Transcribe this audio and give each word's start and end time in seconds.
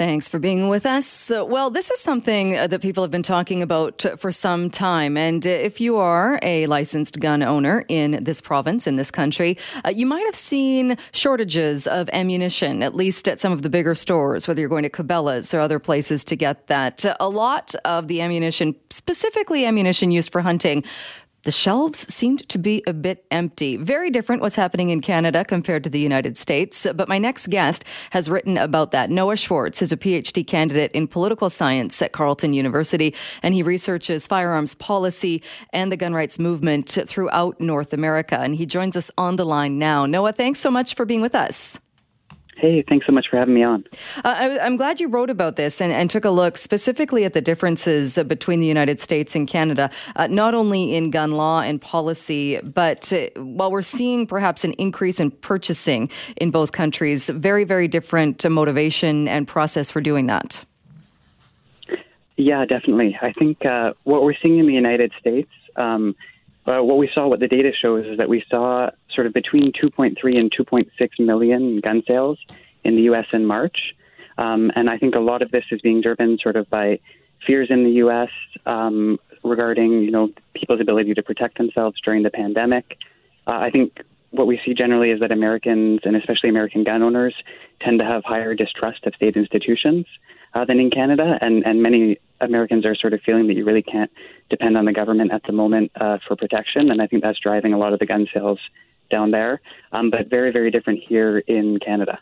Thanks 0.00 0.30
for 0.30 0.38
being 0.38 0.70
with 0.70 0.86
us. 0.86 1.30
well, 1.30 1.68
this 1.68 1.90
is 1.90 2.00
something 2.00 2.56
uh, 2.56 2.66
that 2.68 2.80
people 2.80 3.04
have 3.04 3.10
been 3.10 3.22
talking 3.22 3.62
about 3.62 4.02
for 4.16 4.32
some 4.32 4.70
time. 4.70 5.18
And 5.18 5.46
uh, 5.46 5.50
if 5.50 5.78
you 5.78 5.98
are 5.98 6.38
a 6.42 6.64
licensed 6.68 7.20
gun 7.20 7.42
owner 7.42 7.84
in 7.86 8.24
this 8.24 8.40
province, 8.40 8.86
in 8.86 8.96
this 8.96 9.10
country, 9.10 9.58
uh, 9.84 9.90
you 9.90 10.06
might 10.06 10.24
have 10.24 10.34
seen 10.34 10.96
shortages 11.12 11.86
of 11.86 12.08
ammunition, 12.14 12.82
at 12.82 12.96
least 12.96 13.28
at 13.28 13.40
some 13.40 13.52
of 13.52 13.60
the 13.60 13.68
bigger 13.68 13.94
stores, 13.94 14.48
whether 14.48 14.60
you're 14.60 14.70
going 14.70 14.84
to 14.84 14.88
Cabela's 14.88 15.52
or 15.52 15.60
other 15.60 15.78
places 15.78 16.24
to 16.24 16.34
get 16.34 16.68
that. 16.68 17.04
A 17.20 17.28
lot 17.28 17.74
of 17.84 18.08
the 18.08 18.22
ammunition, 18.22 18.74
specifically 18.88 19.66
ammunition 19.66 20.10
used 20.10 20.32
for 20.32 20.40
hunting, 20.40 20.82
the 21.42 21.52
shelves 21.52 22.12
seemed 22.12 22.48
to 22.48 22.58
be 22.58 22.82
a 22.86 22.92
bit 22.92 23.24
empty. 23.30 23.76
Very 23.76 24.10
different 24.10 24.42
what's 24.42 24.56
happening 24.56 24.90
in 24.90 25.00
Canada 25.00 25.44
compared 25.44 25.84
to 25.84 25.90
the 25.90 26.00
United 26.00 26.36
States. 26.36 26.86
But 26.94 27.08
my 27.08 27.18
next 27.18 27.48
guest 27.48 27.84
has 28.10 28.28
written 28.28 28.58
about 28.58 28.90
that. 28.90 29.10
Noah 29.10 29.36
Schwartz 29.36 29.82
is 29.82 29.92
a 29.92 29.96
PhD 29.96 30.46
candidate 30.46 30.92
in 30.92 31.06
political 31.06 31.48
science 31.48 32.00
at 32.02 32.12
Carleton 32.12 32.52
University, 32.52 33.14
and 33.42 33.54
he 33.54 33.62
researches 33.62 34.26
firearms 34.26 34.74
policy 34.74 35.42
and 35.72 35.90
the 35.90 35.96
gun 35.96 36.14
rights 36.14 36.38
movement 36.38 36.98
throughout 37.06 37.60
North 37.60 37.92
America. 37.92 38.38
And 38.38 38.54
he 38.54 38.66
joins 38.66 38.96
us 38.96 39.10
on 39.16 39.36
the 39.36 39.46
line 39.46 39.78
now. 39.78 40.06
Noah, 40.06 40.32
thanks 40.32 40.60
so 40.60 40.70
much 40.70 40.94
for 40.94 41.04
being 41.04 41.20
with 41.20 41.34
us. 41.34 41.78
Hey, 42.60 42.84
thanks 42.86 43.06
so 43.06 43.12
much 43.12 43.26
for 43.30 43.38
having 43.38 43.54
me 43.54 43.62
on. 43.62 43.84
Uh, 44.18 44.34
I, 44.36 44.66
am 44.66 44.76
glad 44.76 45.00
you 45.00 45.08
wrote 45.08 45.30
about 45.30 45.56
this 45.56 45.80
and, 45.80 45.94
and, 45.94 46.10
took 46.10 46.26
a 46.26 46.30
look 46.30 46.58
specifically 46.58 47.24
at 47.24 47.32
the 47.32 47.40
differences 47.40 48.18
between 48.26 48.60
the 48.60 48.66
United 48.66 49.00
States 49.00 49.34
and 49.34 49.48
Canada, 49.48 49.88
uh, 50.16 50.26
not 50.26 50.54
only 50.54 50.94
in 50.94 51.10
gun 51.10 51.32
law 51.32 51.62
and 51.62 51.80
policy, 51.80 52.60
but 52.60 53.10
uh, 53.14 53.28
while 53.40 53.70
we're 53.70 53.80
seeing 53.80 54.26
perhaps 54.26 54.62
an 54.62 54.74
increase 54.74 55.20
in 55.20 55.30
purchasing 55.30 56.10
in 56.36 56.50
both 56.50 56.72
countries, 56.72 57.30
very, 57.30 57.64
very 57.64 57.88
different 57.88 58.46
motivation 58.50 59.26
and 59.26 59.48
process 59.48 59.90
for 59.90 60.02
doing 60.02 60.26
that. 60.26 60.62
Yeah, 62.36 62.66
definitely. 62.66 63.18
I 63.22 63.32
think 63.32 63.64
uh, 63.64 63.94
what 64.04 64.22
we're 64.22 64.36
seeing 64.42 64.58
in 64.58 64.66
the 64.66 64.74
United 64.74 65.12
States. 65.18 65.50
Um, 65.76 66.14
uh, 66.66 66.82
what 66.82 66.98
we 66.98 67.10
saw, 67.14 67.26
what 67.26 67.40
the 67.40 67.48
data 67.48 67.72
shows, 67.72 68.04
is 68.06 68.18
that 68.18 68.28
we 68.28 68.44
saw 68.50 68.90
sort 69.14 69.26
of 69.26 69.32
between 69.32 69.72
2.3 69.72 70.38
and 70.38 70.52
2.6 70.52 70.90
million 71.18 71.80
gun 71.80 72.02
sales 72.06 72.38
in 72.84 72.96
the 72.96 73.02
U.S. 73.02 73.26
in 73.32 73.46
March. 73.46 73.94
Um, 74.38 74.70
and 74.74 74.88
I 74.88 74.96
think 74.96 75.14
a 75.14 75.20
lot 75.20 75.42
of 75.42 75.50
this 75.50 75.64
is 75.70 75.80
being 75.80 76.00
driven 76.00 76.38
sort 76.38 76.56
of 76.56 76.68
by 76.70 77.00
fears 77.46 77.68
in 77.70 77.84
the 77.84 77.90
U.S. 77.92 78.30
Um, 78.66 79.18
regarding, 79.42 80.02
you 80.02 80.10
know, 80.10 80.30
people's 80.54 80.80
ability 80.80 81.14
to 81.14 81.22
protect 81.22 81.58
themselves 81.58 82.00
during 82.02 82.22
the 82.22 82.30
pandemic. 82.30 82.98
Uh, 83.46 83.52
I 83.52 83.70
think 83.70 84.02
what 84.30 84.46
we 84.46 84.60
see 84.64 84.74
generally 84.74 85.10
is 85.10 85.20
that 85.20 85.32
Americans, 85.32 86.00
and 86.04 86.16
especially 86.16 86.50
American 86.50 86.84
gun 86.84 87.02
owners, 87.02 87.34
tend 87.80 87.98
to 87.98 88.04
have 88.04 88.22
higher 88.24 88.54
distrust 88.54 89.04
of 89.06 89.14
state 89.14 89.36
institutions 89.36 90.06
uh, 90.54 90.64
than 90.64 90.78
in 90.78 90.90
Canada, 90.90 91.38
and, 91.40 91.64
and 91.66 91.82
many 91.82 92.18
Americans 92.40 92.86
are 92.86 92.94
sort 92.94 93.12
of 93.12 93.20
feeling 93.22 93.46
that 93.48 93.54
you 93.54 93.64
really 93.64 93.82
can't 93.82 94.10
depend 94.48 94.76
on 94.76 94.84
the 94.84 94.92
government 94.92 95.32
at 95.32 95.42
the 95.44 95.52
moment 95.52 95.90
uh, 96.00 96.18
for 96.26 96.36
protection, 96.36 96.90
and 96.90 97.02
I 97.02 97.06
think 97.06 97.22
that's 97.22 97.38
driving 97.38 97.72
a 97.72 97.78
lot 97.78 97.92
of 97.92 97.98
the 97.98 98.06
gun 98.06 98.26
sales 98.32 98.58
down 99.10 99.30
there. 99.30 99.60
Um, 99.92 100.10
but 100.10 100.28
very, 100.28 100.52
very 100.52 100.70
different 100.70 101.00
here 101.06 101.38
in 101.38 101.78
Canada. 101.78 102.18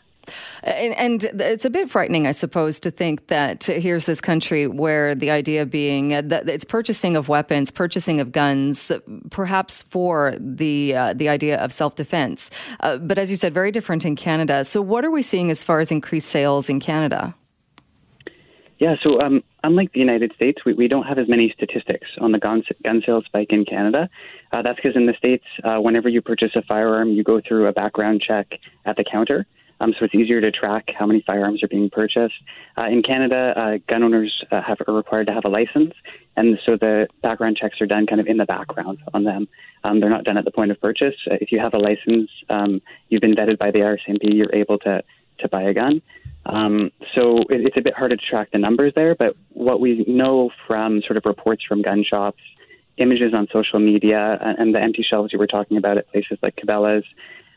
And, 0.63 1.23
and, 1.23 1.41
it's 1.41 1.65
a 1.65 1.69
bit 1.69 1.89
frightening, 1.89 2.27
I 2.27 2.31
suppose, 2.31 2.79
to 2.81 2.91
think 2.91 3.27
that 3.27 3.63
here's 3.63 4.05
this 4.05 4.21
country 4.21 4.67
where 4.67 5.15
the 5.15 5.31
idea 5.31 5.65
being 5.65 6.09
that 6.09 6.47
it's 6.49 6.65
purchasing 6.65 7.15
of 7.15 7.29
weapons, 7.29 7.71
purchasing 7.71 8.19
of 8.19 8.31
guns, 8.31 8.91
perhaps 9.29 9.81
for 9.83 10.35
the 10.39 10.95
uh, 10.95 11.13
the 11.13 11.29
idea 11.29 11.57
of 11.57 11.71
self 11.71 11.95
defense. 11.95 12.51
Uh, 12.81 12.97
but 12.97 13.17
as 13.17 13.29
you 13.29 13.35
said, 13.35 13.53
very 13.53 13.71
different 13.71 14.05
in 14.05 14.15
Canada. 14.15 14.63
So, 14.63 14.81
what 14.81 15.05
are 15.05 15.11
we 15.11 15.21
seeing 15.21 15.49
as 15.49 15.63
far 15.63 15.79
as 15.79 15.91
increased 15.91 16.29
sales 16.29 16.69
in 16.69 16.79
Canada? 16.79 17.33
Yeah, 18.79 18.95
so 19.01 19.19
um, 19.21 19.43
unlike 19.63 19.93
the 19.93 19.99
United 19.99 20.33
States, 20.35 20.63
we, 20.65 20.73
we 20.73 20.87
don't 20.87 21.05
have 21.05 21.17
as 21.17 21.27
many 21.27 21.53
statistics 21.55 22.07
on 22.19 22.31
the 22.31 22.39
gun, 22.39 22.63
gun 22.83 23.01
sales 23.05 23.25
spike 23.25 23.51
in 23.51 23.65
Canada. 23.65 24.09
Uh, 24.51 24.61
that's 24.61 24.77
because 24.77 24.95
in 24.95 25.05
the 25.05 25.13
States, 25.13 25.45
uh, 25.63 25.77
whenever 25.77 26.09
you 26.09 26.21
purchase 26.21 26.51
a 26.55 26.61
firearm, 26.61 27.09
you 27.09 27.23
go 27.23 27.41
through 27.41 27.67
a 27.67 27.73
background 27.73 28.21
check 28.25 28.59
at 28.85 28.95
the 28.95 29.03
counter. 29.03 29.45
Um, 29.81 29.93
so 29.97 30.05
it's 30.05 30.15
easier 30.15 30.41
to 30.41 30.51
track 30.51 30.89
how 30.97 31.05
many 31.05 31.21
firearms 31.21 31.63
are 31.63 31.67
being 31.67 31.89
purchased. 31.89 32.35
Uh, 32.77 32.87
in 32.87 33.01
Canada, 33.01 33.53
uh, 33.55 33.77
gun 33.87 34.03
owners 34.03 34.43
uh, 34.51 34.61
have, 34.61 34.77
are 34.87 34.93
required 34.93 35.27
to 35.27 35.33
have 35.33 35.45
a 35.45 35.49
license, 35.49 35.93
and 36.35 36.59
so 36.65 36.75
the 36.75 37.07
background 37.21 37.57
checks 37.57 37.79
are 37.79 37.85
done 37.85 38.05
kind 38.05 38.19
of 38.19 38.27
in 38.27 38.37
the 38.37 38.45
background 38.45 38.99
on 39.13 39.23
them. 39.23 39.47
Um, 39.83 39.99
they're 39.99 40.09
not 40.09 40.25
done 40.25 40.37
at 40.37 40.43
the 40.43 40.51
point 40.51 40.71
of 40.71 40.81
purchase. 40.81 41.15
Uh, 41.31 41.35
if 41.39 41.51
you 41.51 41.59
have 41.59 41.73
a 41.73 41.77
license, 41.77 42.29
um, 42.49 42.81
you've 43.07 43.21
been 43.21 43.35
vetted 43.35 43.57
by 43.57 43.71
the 43.71 43.79
RCMP, 43.79 44.33
you're 44.33 44.53
able 44.53 44.77
to 44.79 45.01
to 45.39 45.47
buy 45.47 45.63
a 45.63 45.73
gun. 45.73 46.01
Um, 46.45 46.91
so 47.15 47.39
it, 47.49 47.65
it's 47.65 47.77
a 47.77 47.81
bit 47.81 47.93
harder 47.93 48.15
to 48.15 48.25
track 48.25 48.49
the 48.51 48.57
numbers 48.57 48.93
there, 48.95 49.15
but 49.15 49.35
what 49.49 49.79
we 49.79 50.03
know 50.07 50.51
from 50.67 51.01
sort 51.01 51.17
of 51.17 51.25
reports 51.25 51.63
from 51.67 51.81
gun 51.81 52.03
shops, 52.03 52.41
images 52.97 53.33
on 53.33 53.47
social 53.51 53.79
media, 53.79 54.37
and, 54.41 54.57
and 54.59 54.75
the 54.75 54.81
empty 54.81 55.05
shelves 55.07 55.31
you 55.33 55.39
were 55.39 55.47
talking 55.47 55.77
about 55.77 55.97
at 55.97 56.09
places 56.11 56.37
like 56.41 56.55
Cabela's, 56.55 57.05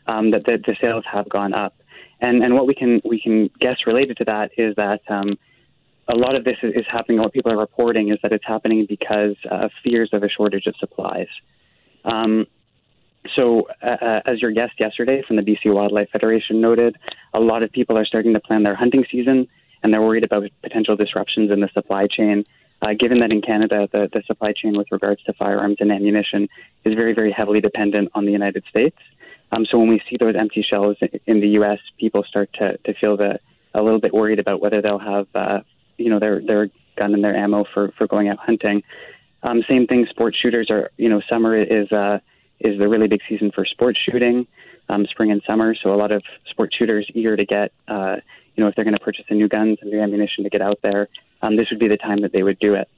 um, 0.06 0.30
that 0.32 0.44
the, 0.44 0.58
the, 0.66 0.76
sales 0.80 1.04
have 1.10 1.28
gone 1.28 1.54
up. 1.54 1.74
And, 2.20 2.42
and 2.42 2.54
what 2.54 2.66
we 2.66 2.74
can 2.74 3.00
we 3.04 3.20
can 3.20 3.50
guess 3.60 3.78
related 3.86 4.16
to 4.18 4.24
that 4.24 4.52
is 4.56 4.74
that 4.76 5.00
um, 5.08 5.38
a 6.08 6.14
lot 6.14 6.36
of 6.36 6.44
this 6.44 6.56
is, 6.62 6.72
is 6.74 6.86
happening. 6.88 7.18
What 7.18 7.32
people 7.32 7.52
are 7.52 7.56
reporting 7.58 8.12
is 8.12 8.18
that 8.22 8.32
it's 8.32 8.44
happening 8.46 8.86
because 8.88 9.36
of 9.50 9.70
fears 9.82 10.10
of 10.12 10.22
a 10.22 10.28
shortage 10.28 10.66
of 10.66 10.74
supplies. 10.78 11.28
Um, 12.04 12.46
so, 13.36 13.68
uh, 13.82 13.86
uh, 13.86 14.20
as 14.26 14.42
your 14.42 14.50
guest 14.50 14.74
yesterday 14.78 15.22
from 15.26 15.36
the 15.36 15.42
BC 15.42 15.72
Wildlife 15.72 16.10
Federation 16.10 16.60
noted, 16.60 16.96
a 17.32 17.40
lot 17.40 17.62
of 17.62 17.70
people 17.70 17.96
are 17.96 18.04
starting 18.04 18.32
to 18.34 18.40
plan 18.40 18.62
their 18.62 18.74
hunting 18.74 19.04
season, 19.10 19.48
and 19.82 19.92
they're 19.92 20.02
worried 20.02 20.24
about 20.24 20.44
potential 20.62 20.96
disruptions 20.96 21.50
in 21.50 21.60
the 21.60 21.68
supply 21.72 22.06
chain. 22.06 22.44
Uh, 22.82 22.94
given 22.98 23.20
that 23.20 23.30
in 23.30 23.40
Canada, 23.40 23.88
the, 23.92 24.08
the 24.12 24.22
supply 24.26 24.52
chain 24.52 24.76
with 24.76 24.88
regards 24.90 25.22
to 25.22 25.32
firearms 25.34 25.76
and 25.78 25.92
ammunition 25.92 26.48
is 26.84 26.94
very, 26.94 27.14
very 27.14 27.30
heavily 27.30 27.60
dependent 27.60 28.10
on 28.14 28.24
the 28.24 28.32
United 28.32 28.64
States. 28.68 28.96
Um, 29.52 29.64
so 29.70 29.78
when 29.78 29.88
we 29.88 30.02
see 30.10 30.16
those 30.18 30.34
empty 30.36 30.66
shelves 30.68 30.98
in 31.26 31.40
the 31.40 31.48
U.S., 31.50 31.78
people 32.00 32.24
start 32.24 32.50
to, 32.54 32.76
to 32.78 32.94
feel 32.94 33.16
the, 33.16 33.38
a 33.72 33.82
little 33.82 34.00
bit 34.00 34.12
worried 34.12 34.40
about 34.40 34.60
whether 34.60 34.82
they'll 34.82 34.98
have, 34.98 35.28
uh, 35.34 35.60
you 35.96 36.10
know, 36.10 36.18
their 36.18 36.40
their 36.40 36.70
gun 36.96 37.14
and 37.14 37.22
their 37.22 37.36
ammo 37.36 37.64
for 37.72 37.92
for 37.96 38.06
going 38.06 38.28
out 38.28 38.38
hunting. 38.38 38.82
Um, 39.42 39.62
same 39.68 39.86
thing. 39.86 40.06
Sports 40.10 40.38
shooters 40.40 40.68
are, 40.70 40.90
you 40.96 41.08
know, 41.08 41.20
summer 41.28 41.60
is 41.60 41.90
uh, 41.92 42.18
is 42.64 42.78
the 42.78 42.88
really 42.88 43.08
big 43.08 43.20
season 43.28 43.50
for 43.54 43.64
sports 43.64 43.98
shooting, 43.98 44.46
um, 44.88 45.06
spring 45.06 45.30
and 45.30 45.42
summer. 45.46 45.74
So 45.74 45.94
a 45.94 45.96
lot 45.96 46.12
of 46.12 46.22
sports 46.50 46.76
shooters 46.76 47.06
eager 47.14 47.36
to 47.36 47.44
get, 47.44 47.72
uh, 47.88 48.16
you 48.54 48.62
know, 48.62 48.68
if 48.68 48.74
they're 48.74 48.84
going 48.84 48.96
to 48.96 49.00
purchase 49.00 49.24
a 49.28 49.34
new 49.34 49.48
guns 49.48 49.78
and 49.80 49.90
new 49.90 50.00
ammunition 50.00 50.44
to 50.44 50.50
get 50.50 50.62
out 50.62 50.78
there, 50.82 51.08
um, 51.40 51.56
this 51.56 51.68
would 51.70 51.80
be 51.80 51.88
the 51.88 51.96
time 51.96 52.20
that 52.22 52.32
they 52.32 52.42
would 52.42 52.58
do 52.58 52.74
it. 52.74 52.88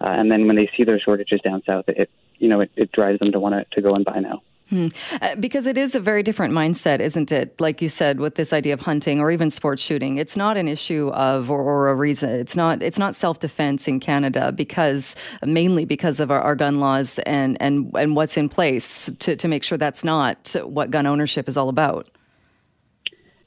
Uh, 0.00 0.08
and 0.08 0.30
then 0.30 0.46
when 0.46 0.56
they 0.56 0.68
see 0.76 0.84
those 0.84 1.00
shortages 1.00 1.40
down 1.40 1.62
south, 1.64 1.84
it, 1.88 2.10
you 2.38 2.48
know, 2.48 2.60
it, 2.60 2.70
it 2.76 2.92
drives 2.92 3.18
them 3.20 3.32
to 3.32 3.40
want 3.40 3.54
to 3.70 3.80
go 3.80 3.94
and 3.94 4.04
buy 4.04 4.18
now. 4.18 4.42
Hmm. 4.70 4.88
Uh, 5.20 5.36
because 5.36 5.66
it 5.66 5.76
is 5.76 5.94
a 5.94 6.00
very 6.00 6.22
different 6.22 6.54
mindset, 6.54 7.00
isn't 7.00 7.30
it? 7.30 7.60
Like 7.60 7.82
you 7.82 7.88
said, 7.90 8.18
with 8.18 8.36
this 8.36 8.52
idea 8.52 8.72
of 8.72 8.80
hunting 8.80 9.20
or 9.20 9.30
even 9.30 9.50
sports 9.50 9.82
shooting, 9.82 10.16
it's 10.16 10.36
not 10.38 10.56
an 10.56 10.68
issue 10.68 11.10
of 11.10 11.50
or, 11.50 11.60
or 11.60 11.90
a 11.90 11.94
reason. 11.94 12.30
It's 12.30 12.56
not. 12.56 12.82
It's 12.82 12.98
not 12.98 13.14
self 13.14 13.40
defense 13.40 13.86
in 13.86 14.00
Canada 14.00 14.52
because 14.52 15.16
mainly 15.44 15.84
because 15.84 16.18
of 16.18 16.30
our, 16.30 16.40
our, 16.40 16.56
gun 16.56 16.76
laws 16.80 17.18
and 17.20 17.60
and 17.60 17.90
and 17.94 18.16
what's 18.16 18.38
in 18.38 18.48
place 18.48 19.10
to 19.18 19.36
to 19.36 19.48
make 19.48 19.62
sure 19.64 19.76
that's 19.76 20.02
not 20.02 20.56
what 20.64 20.90
gun 20.90 21.06
ownership 21.06 21.46
is 21.46 21.58
all 21.58 21.68
about. 21.68 22.08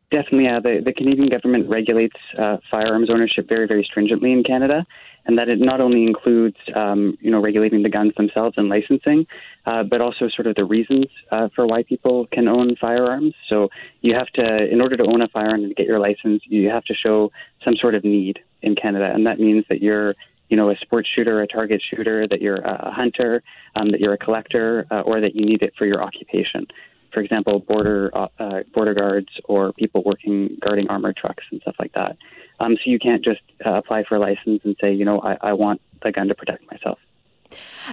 Definitely, 0.10 0.46
yeah. 0.46 0.60
The, 0.60 0.82
the 0.86 0.94
Canadian 0.94 1.28
government 1.28 1.70
regulates 1.70 2.16
uh, 2.38 2.58
firearms 2.72 3.10
ownership 3.10 3.50
very, 3.50 3.68
very 3.68 3.84
stringently 3.84 4.32
in 4.32 4.44
Canada, 4.44 4.86
and 5.28 5.38
that 5.38 5.50
it 5.50 5.60
not 5.60 5.82
only 5.82 6.04
includes, 6.04 6.58
um, 6.74 7.18
you 7.22 7.30
know, 7.30 7.42
regulating 7.42 7.84
the 7.84 7.90
guns 7.90 8.14
themselves 8.16 8.56
and 8.58 8.70
licensing, 8.70 9.28
uh, 9.66 9.84
but 9.84 10.02
also 10.02 10.30
sort 10.30 10.48
of 10.48 10.56
the 10.56 10.66
reasons 10.66 11.06
uh, 11.32 11.50
for 11.54 11.68
why 11.68 11.84
people 11.84 12.28
can 12.32 12.48
own 12.48 12.76
firearms. 12.78 13.36
So 13.50 13.70
you 14.02 14.16
have 14.16 14.28
to, 14.36 14.72
in 14.72 14.82
order 14.82 14.96
to 14.98 15.04
own 15.04 15.22
a 15.22 15.28
firearm 15.28 15.66
and 15.66 15.76
get 15.76 15.86
your 15.86 16.00
license, 16.00 16.42
you 16.46 16.70
have 16.70 16.86
to 16.86 16.94
show 16.94 17.32
some 17.64 17.76
sort 17.76 17.94
of 17.94 18.04
need 18.04 18.40
in 18.62 18.76
Canada, 18.76 19.12
and 19.14 19.28
that 19.28 19.40
means 19.40 19.66
that 19.70 19.82
you're 19.82 20.14
you 20.50 20.56
know, 20.56 20.70
a 20.70 20.78
sports 20.78 21.10
shooter, 21.14 21.42
a 21.42 21.48
target 21.48 21.84
shooter, 21.94 22.26
that 22.26 22.42
you're 22.42 22.62
a 22.62 22.90
hunter, 22.90 23.44
um, 23.76 23.92
that 23.92 24.00
you're 24.00 24.14
a 24.14 24.18
collector, 24.18 24.88
uh, 24.90 25.02
or 25.02 25.20
that 25.20 25.36
you 25.36 25.46
need 25.46 25.62
it 25.62 25.76
for 25.78 25.86
your 25.86 26.02
occupation 26.02 26.66
for 27.14 27.22
example, 27.22 27.60
border 27.60 28.12
uh, 28.14 28.28
uh, 28.40 28.60
border 28.74 28.94
guards 28.94 29.30
or 29.46 29.74
people 29.74 30.04
working 30.06 30.58
guarding 30.62 30.88
armored 30.88 31.18
trucks 31.18 31.44
and 31.52 31.62
stuff 31.62 31.76
like 31.80 31.94
that. 31.94 32.18
Um, 32.60 32.76
so 32.76 32.90
you 32.90 33.00
can't 33.00 33.24
just 33.24 33.42
uh, 33.66 33.74
apply 33.74 34.04
for 34.04 34.16
a 34.16 34.20
license 34.20 34.62
and 34.64 34.76
say, 34.82 34.94
you 34.94 35.06
know, 35.06 35.22
I, 35.22 35.38
I 35.42 35.54
want 35.54 35.82
the 36.02 36.12
gun 36.12 36.28
to 36.28 36.36
protect 36.36 36.70
myself. 36.72 37.00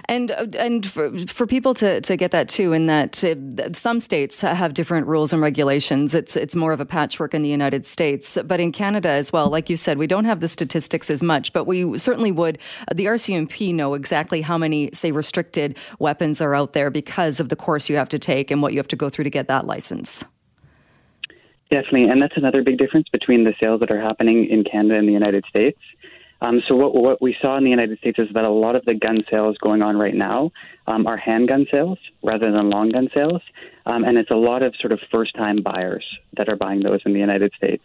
And 0.09 0.31
uh, 0.31 0.47
and 0.57 0.85
for, 0.85 1.11
for 1.27 1.47
people 1.47 1.73
to, 1.75 2.01
to 2.01 2.17
get 2.17 2.31
that 2.31 2.49
too, 2.49 2.73
in 2.73 2.87
that 2.87 3.23
uh, 3.23 3.71
some 3.73 3.99
states 3.99 4.41
have 4.41 4.73
different 4.73 5.07
rules 5.07 5.31
and 5.31 5.41
regulations. 5.41 6.13
It's 6.13 6.35
it's 6.35 6.55
more 6.55 6.73
of 6.73 6.81
a 6.81 6.85
patchwork 6.85 7.33
in 7.33 7.41
the 7.41 7.49
United 7.49 7.85
States, 7.85 8.37
but 8.45 8.59
in 8.59 8.71
Canada 8.71 9.09
as 9.09 9.31
well. 9.31 9.49
Like 9.49 9.69
you 9.69 9.77
said, 9.77 9.97
we 9.97 10.07
don't 10.07 10.25
have 10.25 10.41
the 10.41 10.49
statistics 10.49 11.09
as 11.09 11.23
much, 11.23 11.53
but 11.53 11.65
we 11.65 11.97
certainly 11.97 12.31
would. 12.31 12.57
Uh, 12.89 12.93
the 12.95 13.05
RCMP 13.05 13.73
know 13.73 13.93
exactly 13.93 14.41
how 14.41 14.57
many 14.57 14.89
say 14.91 15.11
restricted 15.11 15.77
weapons 15.99 16.41
are 16.41 16.53
out 16.53 16.73
there 16.73 16.89
because 16.89 17.39
of 17.39 17.49
the 17.49 17.55
course 17.55 17.89
you 17.89 17.95
have 17.95 18.09
to 18.09 18.19
take 18.19 18.51
and 18.51 18.61
what 18.61 18.73
you 18.73 18.79
have 18.79 18.87
to 18.89 18.97
go 18.97 19.09
through 19.09 19.23
to 19.23 19.29
get 19.29 19.47
that 19.47 19.65
license. 19.65 20.25
Definitely, 21.71 22.05
and 22.05 22.21
that's 22.21 22.37
another 22.37 22.61
big 22.61 22.77
difference 22.77 23.09
between 23.09 23.43
the 23.43 23.53
sales 23.59 23.79
that 23.79 23.91
are 23.91 23.99
happening 23.99 24.47
in 24.49 24.63
Canada 24.63 24.95
and 24.95 25.07
the 25.07 25.13
United 25.13 25.45
States. 25.49 25.79
Um, 26.41 26.61
so 26.67 26.75
what, 26.75 26.93
what 26.93 27.21
we 27.21 27.35
saw 27.41 27.57
in 27.57 27.63
the 27.63 27.69
United 27.69 27.97
States 27.99 28.19
is 28.19 28.27
that 28.33 28.43
a 28.43 28.49
lot 28.49 28.75
of 28.75 28.85
the 28.85 28.93
gun 28.93 29.23
sales 29.31 29.57
going 29.57 29.81
on 29.81 29.97
right 29.97 30.13
now 30.13 30.51
um, 30.85 31.07
are 31.07 31.17
handgun 31.17 31.65
sales 31.71 31.97
rather 32.23 32.51
than 32.51 32.69
long 32.69 32.89
gun 32.89 33.09
sales, 33.13 33.41
um, 33.85 34.03
and 34.03 34.17
it's 34.17 34.31
a 34.31 34.35
lot 34.35 34.61
of 34.61 34.75
sort 34.79 34.91
of 34.91 34.99
first-time 35.11 35.63
buyers 35.63 36.05
that 36.37 36.49
are 36.49 36.55
buying 36.55 36.81
those 36.81 36.99
in 37.05 37.13
the 37.13 37.19
United 37.19 37.51
States. 37.57 37.83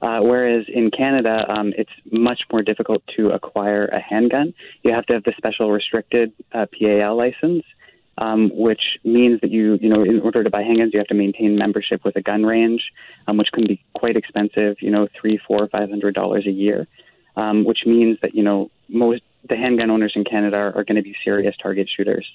Uh, 0.00 0.20
whereas 0.20 0.64
in 0.68 0.90
Canada, 0.90 1.44
um, 1.48 1.74
it's 1.76 1.90
much 2.10 2.42
more 2.52 2.62
difficult 2.62 3.02
to 3.16 3.30
acquire 3.30 3.86
a 3.86 4.00
handgun. 4.00 4.54
You 4.84 4.92
have 4.94 5.04
to 5.06 5.14
have 5.14 5.24
the 5.24 5.34
special 5.36 5.72
restricted 5.72 6.32
uh, 6.52 6.66
PAL 6.78 7.16
license, 7.16 7.64
um, 8.18 8.50
which 8.54 8.98
means 9.04 9.40
that 9.40 9.50
you, 9.50 9.78
you 9.80 9.88
know, 9.88 10.02
in 10.02 10.20
order 10.20 10.44
to 10.44 10.50
buy 10.50 10.62
handguns, 10.62 10.92
you 10.92 10.98
have 10.98 11.08
to 11.08 11.14
maintain 11.14 11.56
membership 11.56 12.04
with 12.04 12.16
a 12.16 12.22
gun 12.22 12.44
range, 12.44 12.92
um, 13.26 13.36
which 13.38 13.50
can 13.52 13.66
be 13.66 13.82
quite 13.94 14.16
expensive. 14.16 14.76
You 14.80 14.90
know, 14.90 15.08
three, 15.18 15.38
four, 15.38 15.66
five 15.68 15.88
hundred 15.88 16.14
dollars 16.14 16.46
a 16.46 16.50
year 16.50 16.86
um, 17.38 17.64
which 17.64 17.86
means 17.86 18.18
that 18.20 18.34
you 18.34 18.42
know 18.42 18.70
most 18.88 19.22
the 19.48 19.56
handgun 19.56 19.90
owners 19.90 20.12
in 20.16 20.24
Canada 20.24 20.56
are, 20.56 20.76
are 20.76 20.84
going 20.84 20.96
to 20.96 21.02
be 21.02 21.16
serious 21.24 21.56
target 21.56 21.88
shooters, 21.88 22.28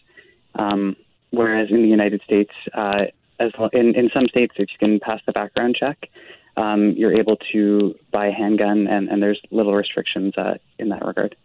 um, 0.56 0.96
whereas 1.30 1.70
in 1.70 1.84
the 1.84 1.90
United 1.90 2.22
States, 2.24 2.52
uh, 2.74 3.06
as 3.40 3.52
in 3.74 3.96
in 3.96 4.10
some 4.14 4.28
states, 4.28 4.54
if 4.58 4.70
you 4.72 4.78
can 4.80 5.00
pass 5.00 5.20
the 5.26 5.34
background 5.34 5.76
check, 5.78 6.10
um, 6.56 6.92
you're 6.92 7.14
able 7.14 7.36
to 7.52 7.96
buy 8.12 8.28
a 8.28 8.32
handgun, 8.32 8.88
and, 8.88 9.10
and 9.10 9.22
there's 9.22 9.42
little 9.52 9.76
restrictions 9.76 10.36
uh, 10.38 10.56
in 10.80 10.90
that 10.90 11.06
regard. 11.06 11.36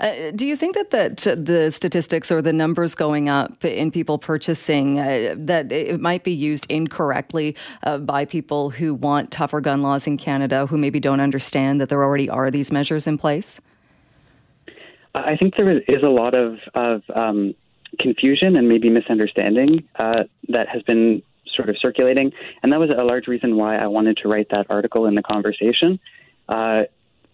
Uh, 0.00 0.30
do 0.34 0.46
you 0.46 0.56
think 0.56 0.74
that, 0.74 0.90
that 0.90 1.16
the 1.36 1.70
statistics 1.70 2.30
or 2.30 2.42
the 2.42 2.52
numbers 2.52 2.94
going 2.94 3.28
up 3.28 3.64
in 3.64 3.90
people 3.90 4.18
purchasing 4.18 4.98
uh, 4.98 5.34
that 5.36 5.70
it 5.72 6.00
might 6.00 6.24
be 6.24 6.32
used 6.32 6.66
incorrectly 6.70 7.56
uh, 7.82 7.98
by 7.98 8.24
people 8.24 8.70
who 8.70 8.94
want 8.94 9.30
tougher 9.30 9.60
gun 9.60 9.82
laws 9.82 10.06
in 10.06 10.16
Canada 10.16 10.66
who 10.66 10.78
maybe 10.78 11.00
don't 11.00 11.20
understand 11.20 11.80
that 11.80 11.88
there 11.88 12.02
already 12.02 12.28
are 12.28 12.50
these 12.50 12.72
measures 12.72 13.06
in 13.06 13.18
place? 13.18 13.60
I 15.14 15.36
think 15.36 15.54
there 15.56 15.78
is 15.78 16.02
a 16.02 16.08
lot 16.08 16.34
of, 16.34 16.58
of 16.74 17.02
um, 17.14 17.54
confusion 18.00 18.56
and 18.56 18.68
maybe 18.68 18.90
misunderstanding 18.90 19.86
uh, 19.96 20.24
that 20.48 20.68
has 20.68 20.82
been 20.82 21.22
sort 21.54 21.68
of 21.68 21.76
circulating, 21.78 22.32
and 22.62 22.72
that 22.72 22.80
was 22.80 22.90
a 22.90 23.04
large 23.04 23.28
reason 23.28 23.56
why 23.56 23.76
I 23.76 23.86
wanted 23.86 24.16
to 24.18 24.28
write 24.28 24.48
that 24.50 24.66
article 24.70 25.06
in 25.06 25.14
the 25.14 25.22
conversation. 25.22 26.00
Uh, 26.48 26.82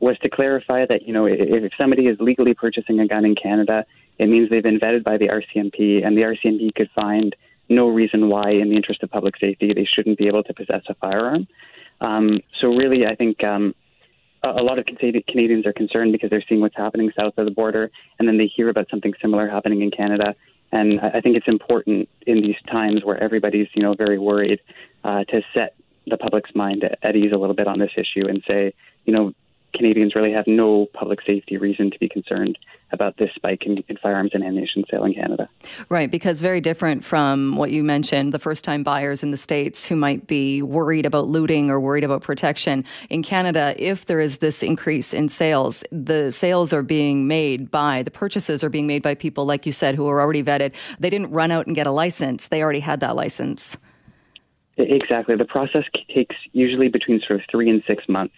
was 0.01 0.19
to 0.19 0.31
clarify 0.31 0.87
that 0.87 1.07
you 1.07 1.13
know 1.13 1.27
if 1.27 1.73
somebody 1.79 2.07
is 2.07 2.17
legally 2.21 2.55
purchasing 2.55 3.01
a 3.01 3.07
gun 3.07 3.25
in 3.25 3.35
Canada, 3.35 3.85
it 4.19 4.29
means 4.29 4.51
they've 4.51 4.63
been 4.63 4.81
vetted 4.81 5.05
by 5.05 5.17
the 5.17 5.29
RCMP, 5.29 6.05
and 6.05 6.17
the 6.17 6.23
RCMP 6.23 6.75
could 6.75 6.91
find 6.95 7.37
no 7.69 7.89
reason 7.89 8.29
why, 8.29 8.51
in 8.51 8.71
the 8.71 8.77
interest 8.77 9.03
of 9.03 9.11
public 9.11 9.37
safety, 9.39 9.73
they 9.73 9.85
shouldn't 9.85 10.19
be 10.19 10.27
able 10.27 10.43
to 10.43 10.53
possess 10.53 10.83
a 10.89 10.95
firearm. 10.95 11.47
Um, 12.01 12.41
so 12.61 12.69
really, 12.69 13.07
I 13.07 13.15
think 13.15 13.45
um, 13.45 13.75
a 14.43 14.63
lot 14.63 14.79
of 14.79 14.87
Canadians 14.87 15.67
are 15.67 15.73
concerned 15.73 16.13
because 16.13 16.31
they're 16.31 16.45
seeing 16.49 16.61
what's 16.61 16.77
happening 16.77 17.13
south 17.17 17.35
of 17.37 17.45
the 17.45 17.51
border, 17.51 17.91
and 18.19 18.27
then 18.27 18.39
they 18.39 18.47
hear 18.47 18.69
about 18.69 18.89
something 18.91 19.13
similar 19.21 19.49
happening 19.49 19.83
in 19.83 19.91
Canada. 19.91 20.35
And 20.73 21.01
I 21.01 21.21
think 21.21 21.37
it's 21.37 21.49
important 21.49 22.09
in 22.27 22.43
these 22.43 22.57
times 22.71 23.05
where 23.05 23.21
everybody's, 23.23 23.67
you 23.75 23.83
know, 23.83 23.95
very 23.95 24.19
worried 24.19 24.61
uh, 25.05 25.25
to 25.25 25.43
set 25.53 25.75
the 26.07 26.17
public's 26.17 26.55
mind 26.55 26.85
at 27.03 27.17
ease 27.17 27.33
a 27.33 27.37
little 27.37 27.57
bit 27.57 27.67
on 27.67 27.79
this 27.79 27.91
issue 27.97 28.27
and 28.29 28.43
say, 28.47 28.73
you 29.05 29.13
know, 29.13 29.33
Canadians 29.75 30.15
really 30.15 30.33
have 30.33 30.47
no 30.47 30.87
public 30.95 31.21
safety 31.27 31.57
reason 31.57 31.91
to 31.91 31.99
be 31.99 32.09
concerned 32.09 32.59
about 32.93 33.17
this 33.19 33.31
spike 33.35 33.65
in, 33.67 33.83
in, 33.89 33.97
firearms 33.97 34.31
and 34.35 34.43
ammunition 34.43 34.85
sale 34.91 35.05
in 35.05 35.15
Canada. 35.15 35.49
Right, 35.89 36.11
because 36.11 36.41
very 36.41 36.61
different 36.61 37.05
from 37.05 37.57
what 37.57 37.71
you 37.71 37.85
mentioned, 37.85 38.33
the 38.33 38.39
first 38.39 38.65
time 38.65 38.83
buyers 38.83 39.23
in 39.23 39.31
the 39.31 39.37
States 39.37 39.87
who 39.87 39.97
might 39.97 40.27
be 40.27 40.61
worried 40.63 41.07
about 41.07 41.29
looting 41.29 41.71
or 41.71 41.81
worried 41.81 42.05
about 42.05 42.23
protection. 42.23 42.85
In 43.09 43.23
Canada, 43.23 43.75
if 43.79 44.07
there 44.07 44.21
is 44.21 44.39
this 44.39 44.63
increase 44.63 45.15
in 45.15 45.29
sales, 45.29 45.85
the 45.93 46.33
sales 46.33 46.73
are 46.73 46.83
being 46.83 47.29
made 47.29 47.71
by, 47.71 48.03
the 48.03 48.11
purchases 48.11 48.65
are 48.65 48.71
being 48.71 48.87
made 48.87 49.03
by 49.03 49.15
people, 49.15 49.45
like 49.45 49.67
you 49.67 49.73
said, 49.73 49.95
who 49.95 50.09
are 50.09 50.21
already 50.21 50.43
vetted. 50.43 50.75
They 50.99 51.11
didn't 51.11 51.31
run 51.31 51.51
out 51.51 51.67
and 51.67 51.77
get 51.77 51.87
a 51.87 51.93
license, 51.93 52.49
they 52.49 52.63
already 52.63 52.81
had 52.81 53.01
that 53.01 53.15
license. 53.15 53.77
Exactly. 54.77 55.37
The 55.37 55.45
process 55.45 55.85
takes 56.13 56.37
usually 56.53 56.89
between 56.89 57.21
sort 57.21 57.41
of 57.41 57.47
three 57.51 57.69
and 57.69 57.83
six 57.87 58.09
months 58.09 58.35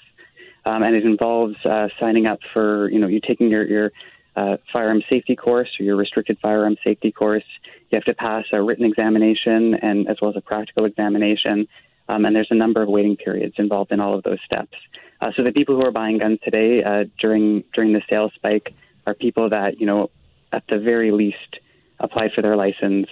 um, 0.64 0.82
and 0.82 0.94
it 0.94 1.04
involves 1.04 1.56
uh, 1.64 1.88
signing 1.98 2.26
up 2.26 2.38
for 2.52 2.90
you 2.90 2.98
know 2.98 3.06
you're 3.06 3.20
taking 3.20 3.48
your 3.48 3.66
your 3.66 3.92
uh, 4.36 4.56
firearm 4.72 5.02
safety 5.10 5.36
course 5.36 5.68
or 5.78 5.84
your 5.84 5.96
restricted 5.96 6.38
firearm 6.40 6.76
safety 6.82 7.12
course. 7.12 7.44
You 7.90 7.96
have 7.96 8.04
to 8.04 8.14
pass 8.14 8.44
a 8.52 8.62
written 8.62 8.84
examination 8.84 9.74
and 9.74 10.08
as 10.08 10.16
well 10.20 10.30
as 10.30 10.36
a 10.36 10.40
practical 10.40 10.84
examination. 10.86 11.68
Um, 12.08 12.24
and 12.24 12.34
there's 12.34 12.48
a 12.50 12.54
number 12.54 12.82
of 12.82 12.88
waiting 12.88 13.16
periods 13.16 13.54
involved 13.58 13.92
in 13.92 14.00
all 14.00 14.16
of 14.16 14.22
those 14.24 14.38
steps. 14.44 14.76
Uh, 15.20 15.30
so 15.36 15.44
the 15.44 15.52
people 15.52 15.76
who 15.76 15.82
are 15.82 15.92
buying 15.92 16.18
guns 16.18 16.38
today 16.42 16.82
uh, 16.82 17.04
during 17.20 17.62
during 17.74 17.92
the 17.92 18.02
sales 18.08 18.32
spike 18.34 18.74
are 19.06 19.14
people 19.14 19.50
that 19.50 19.80
you 19.80 19.86
know 19.86 20.10
at 20.52 20.64
the 20.68 20.78
very 20.78 21.10
least 21.12 21.58
applied 22.00 22.32
for 22.34 22.42
their 22.42 22.56
license 22.56 23.08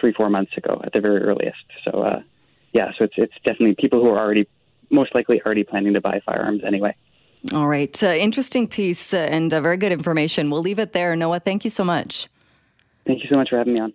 three 0.00 0.12
four 0.12 0.30
months 0.30 0.52
ago 0.56 0.80
at 0.84 0.92
the 0.92 1.00
very 1.00 1.22
earliest. 1.22 1.64
So 1.84 2.02
uh, 2.02 2.22
yeah, 2.72 2.90
so 2.98 3.04
it's 3.04 3.14
it's 3.16 3.34
definitely 3.44 3.76
people 3.78 4.00
who 4.00 4.08
are 4.08 4.18
already 4.18 4.48
most 4.92 5.14
likely 5.14 5.40
already 5.44 5.64
planning 5.64 5.94
to 5.94 6.00
buy 6.00 6.20
firearms 6.24 6.62
anyway. 6.64 6.94
All 7.52 7.66
right. 7.66 8.02
Uh, 8.02 8.08
interesting 8.08 8.68
piece 8.68 9.12
uh, 9.12 9.16
and 9.16 9.52
uh, 9.52 9.60
very 9.60 9.76
good 9.76 9.92
information. 9.92 10.50
We'll 10.50 10.60
leave 10.60 10.78
it 10.78 10.92
there. 10.92 11.16
Noah, 11.16 11.40
thank 11.40 11.64
you 11.64 11.70
so 11.70 11.82
much. 11.82 12.28
Thank 13.04 13.24
you 13.24 13.28
so 13.28 13.36
much 13.36 13.50
for 13.50 13.58
having 13.58 13.74
me 13.74 13.80
on. 13.80 13.92